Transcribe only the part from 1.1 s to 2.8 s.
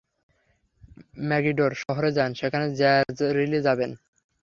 ম্যাগিডোর শহরে যান, সেখানে